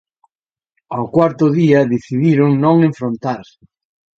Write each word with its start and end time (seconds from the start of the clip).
Ó 0.99 1.01
cuarto 1.15 1.45
día 1.59 1.89
decidiron 1.93 2.51
non 2.63 2.75
enfrontarse. 2.89 3.59